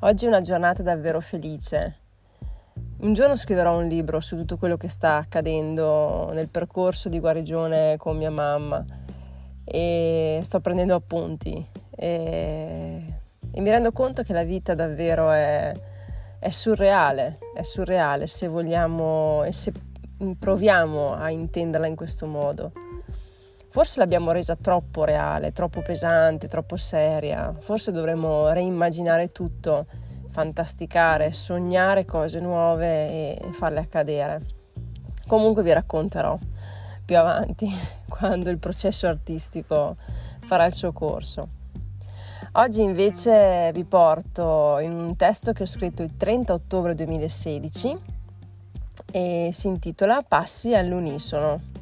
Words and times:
Oggi 0.00 0.26
è 0.26 0.28
una 0.28 0.42
giornata 0.42 0.82
davvero 0.82 1.20
felice. 1.20 1.96
Un 2.98 3.14
giorno 3.14 3.34
scriverò 3.34 3.78
un 3.78 3.86
libro 3.86 4.20
su 4.20 4.36
tutto 4.36 4.58
quello 4.58 4.76
che 4.76 4.88
sta 4.88 5.16
accadendo 5.16 6.30
nel 6.34 6.50
percorso 6.50 7.08
di 7.08 7.18
guarigione 7.18 7.96
con 7.96 8.18
mia 8.18 8.30
mamma 8.30 8.84
e 9.64 10.38
sto 10.42 10.60
prendendo 10.60 10.94
appunti 10.94 11.66
e, 11.90 13.02
e 13.50 13.60
mi 13.62 13.70
rendo 13.70 13.90
conto 13.92 14.22
che 14.22 14.34
la 14.34 14.44
vita 14.44 14.74
davvero 14.74 15.30
è, 15.30 15.72
è 16.40 16.50
surreale, 16.50 17.38
è 17.54 17.62
surreale 17.62 18.26
se 18.26 18.48
vogliamo 18.48 19.44
e 19.44 19.52
se 19.54 19.72
proviamo 20.38 21.14
a 21.14 21.30
intenderla 21.30 21.86
in 21.86 21.96
questo 21.96 22.26
modo. 22.26 22.72
Forse 23.76 24.00
l'abbiamo 24.00 24.30
resa 24.30 24.56
troppo 24.56 25.04
reale, 25.04 25.52
troppo 25.52 25.82
pesante, 25.82 26.48
troppo 26.48 26.78
seria. 26.78 27.52
Forse 27.52 27.92
dovremmo 27.92 28.48
reimmaginare 28.48 29.28
tutto, 29.28 29.84
fantasticare, 30.30 31.32
sognare 31.32 32.06
cose 32.06 32.40
nuove 32.40 33.36
e 33.36 33.52
farle 33.52 33.80
accadere. 33.80 34.40
Comunque 35.26 35.62
vi 35.62 35.74
racconterò 35.74 36.38
più 37.04 37.18
avanti, 37.18 37.70
quando 38.08 38.48
il 38.48 38.56
processo 38.56 39.08
artistico 39.08 39.96
farà 40.46 40.64
il 40.64 40.72
suo 40.72 40.92
corso. 40.92 41.46
Oggi 42.52 42.80
invece 42.80 43.72
vi 43.74 43.84
porto 43.84 44.78
in 44.78 44.92
un 44.92 45.16
testo 45.16 45.52
che 45.52 45.64
ho 45.64 45.66
scritto 45.66 46.02
il 46.02 46.16
30 46.16 46.50
ottobre 46.50 46.94
2016 46.94 47.98
e 49.12 49.50
si 49.52 49.68
intitola 49.68 50.22
Passi 50.26 50.74
all'unisono. 50.74 51.75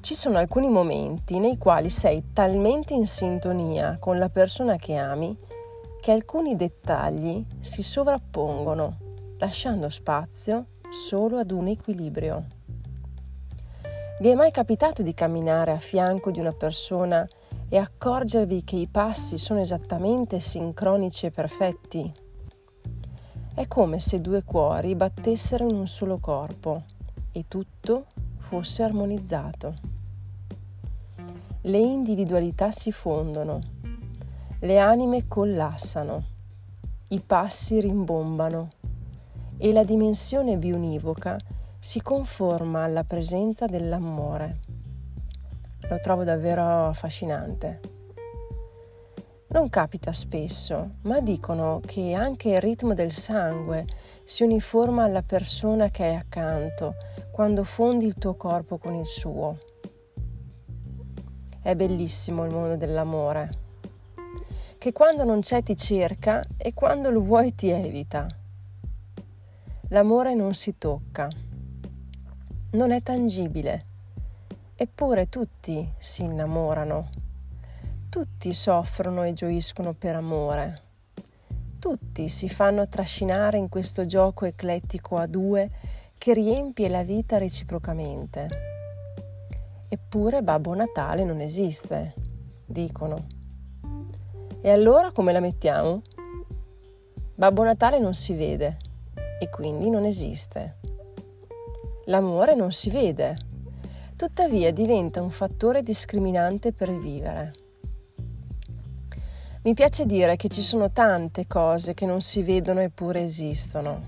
Ci 0.00 0.14
sono 0.14 0.38
alcuni 0.38 0.68
momenti 0.68 1.38
nei 1.40 1.58
quali 1.58 1.90
sei 1.90 2.32
talmente 2.32 2.94
in 2.94 3.06
sintonia 3.06 3.98
con 3.98 4.16
la 4.16 4.28
persona 4.28 4.76
che 4.76 4.94
ami 4.94 5.36
che 6.00 6.12
alcuni 6.12 6.54
dettagli 6.54 7.44
si 7.60 7.82
sovrappongono, 7.82 8.96
lasciando 9.38 9.90
spazio 9.90 10.66
solo 10.88 11.38
ad 11.38 11.50
un 11.50 11.66
equilibrio. 11.66 12.46
Vi 14.20 14.28
è 14.28 14.34
mai 14.34 14.52
capitato 14.52 15.02
di 15.02 15.12
camminare 15.14 15.72
a 15.72 15.78
fianco 15.78 16.30
di 16.30 16.38
una 16.38 16.52
persona 16.52 17.28
e 17.68 17.76
accorgervi 17.76 18.64
che 18.64 18.76
i 18.76 18.86
passi 18.86 19.36
sono 19.36 19.60
esattamente 19.60 20.38
sincronici 20.38 21.26
e 21.26 21.30
perfetti? 21.32 22.10
È 23.52 23.66
come 23.66 23.98
se 23.98 24.20
due 24.20 24.44
cuori 24.44 24.94
battessero 24.94 25.68
in 25.68 25.74
un 25.74 25.88
solo 25.88 26.18
corpo 26.18 26.84
e 27.32 27.44
tutto 27.48 28.06
fosse 28.48 28.82
armonizzato 28.82 29.96
le 31.68 31.78
individualità 31.78 32.70
si 32.70 32.92
fondono, 32.92 33.58
le 34.60 34.78
anime 34.78 35.26
collassano, 35.26 36.24
i 37.08 37.20
passi 37.20 37.80
rimbombano 37.80 38.70
e 39.58 39.72
la 39.72 39.82
dimensione 39.82 40.56
biunivoca 40.56 41.36
si 41.78 42.00
conforma 42.00 42.84
alla 42.84 43.04
presenza 43.04 43.66
dell'amore. 43.66 44.60
Lo 45.90 45.98
trovo 46.00 46.24
davvero 46.24 46.86
affascinante. 46.86 47.97
Non 49.50 49.70
capita 49.70 50.12
spesso, 50.12 50.96
ma 51.02 51.20
dicono 51.20 51.80
che 51.82 52.12
anche 52.12 52.50
il 52.50 52.60
ritmo 52.60 52.92
del 52.92 53.12
sangue 53.12 53.86
si 54.22 54.42
uniforma 54.42 55.04
alla 55.04 55.22
persona 55.22 55.88
che 55.88 56.04
hai 56.04 56.16
accanto 56.16 56.96
quando 57.30 57.64
fondi 57.64 58.04
il 58.04 58.16
tuo 58.16 58.34
corpo 58.34 58.76
con 58.76 58.94
il 58.94 59.06
suo. 59.06 59.58
È 61.62 61.74
bellissimo 61.74 62.44
il 62.44 62.52
mondo 62.52 62.76
dell'amore, 62.76 63.50
che 64.76 64.92
quando 64.92 65.24
non 65.24 65.40
c'è 65.40 65.62
ti 65.62 65.78
cerca 65.78 66.44
e 66.58 66.74
quando 66.74 67.08
lo 67.08 67.22
vuoi 67.22 67.54
ti 67.54 67.70
evita. 67.70 68.26
L'amore 69.88 70.34
non 70.34 70.52
si 70.52 70.76
tocca, 70.76 71.26
non 72.72 72.90
è 72.90 73.02
tangibile, 73.02 73.86
eppure 74.74 75.30
tutti 75.30 75.90
si 75.98 76.24
innamorano, 76.24 77.08
tutti 78.08 78.54
soffrono 78.54 79.22
e 79.22 79.34
gioiscono 79.34 79.92
per 79.92 80.16
amore, 80.16 80.82
tutti 81.78 82.28
si 82.28 82.48
fanno 82.48 82.88
trascinare 82.88 83.58
in 83.58 83.68
questo 83.68 84.06
gioco 84.06 84.46
eclettico 84.46 85.16
a 85.16 85.26
due 85.26 85.70
che 86.16 86.32
riempie 86.32 86.88
la 86.88 87.04
vita 87.04 87.38
reciprocamente. 87.38 88.48
Eppure 89.88 90.42
Babbo 90.42 90.74
Natale 90.74 91.24
non 91.24 91.40
esiste, 91.40 92.14
dicono. 92.64 93.26
E 94.60 94.70
allora 94.70 95.12
come 95.12 95.32
la 95.32 95.40
mettiamo? 95.40 96.02
Babbo 97.34 97.62
Natale 97.62 98.00
non 98.00 98.14
si 98.14 98.34
vede 98.34 98.78
e 99.38 99.48
quindi 99.50 99.88
non 99.88 100.04
esiste. 100.04 100.78
L'amore 102.06 102.56
non 102.56 102.72
si 102.72 102.90
vede, 102.90 103.36
tuttavia 104.16 104.72
diventa 104.72 105.22
un 105.22 105.30
fattore 105.30 105.82
discriminante 105.82 106.72
per 106.72 106.90
vivere. 106.98 107.66
Mi 109.68 109.74
piace 109.74 110.06
dire 110.06 110.36
che 110.36 110.48
ci 110.48 110.62
sono 110.62 110.90
tante 110.90 111.46
cose 111.46 111.92
che 111.92 112.06
non 112.06 112.22
si 112.22 112.42
vedono 112.42 112.80
eppure 112.80 113.22
esistono, 113.22 114.00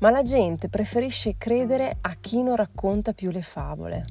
ma 0.00 0.10
la 0.10 0.22
gente 0.22 0.68
preferisce 0.68 1.36
credere 1.38 1.96
a 2.02 2.14
chi 2.20 2.42
non 2.42 2.56
racconta 2.56 3.14
più 3.14 3.30
le 3.30 3.40
favole. 3.40 4.04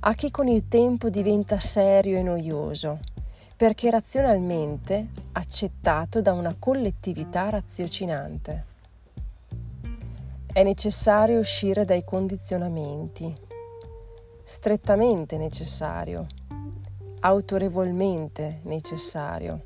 A 0.00 0.14
chi 0.14 0.30
con 0.30 0.48
il 0.48 0.68
tempo 0.68 1.10
diventa 1.10 1.60
serio 1.60 2.16
e 2.16 2.22
noioso, 2.22 3.00
perché 3.58 3.90
razionalmente 3.90 5.08
accettato 5.32 6.22
da 6.22 6.32
una 6.32 6.56
collettività 6.58 7.50
raziocinante. 7.50 8.64
È 10.50 10.62
necessario 10.62 11.38
uscire 11.38 11.84
dai 11.84 12.04
condizionamenti, 12.04 13.36
strettamente 14.44 15.36
necessario, 15.36 16.26
autorevolmente 17.20 18.60
necessario. 18.64 19.62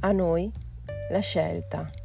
A 0.00 0.12
noi 0.12 0.50
la 1.10 1.20
scelta. 1.20 2.01